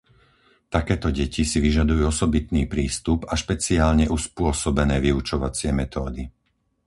Takéto 0.75 1.07
deti 1.19 1.43
si 1.51 1.57
vyžadujú 1.65 2.03
osobitný 2.13 2.63
prístup 2.73 3.19
a 3.29 3.37
špeciálne 3.43 4.05
uspôsobené 4.17 4.95
vyučovacie 5.05 5.69
metódy. 5.81 6.23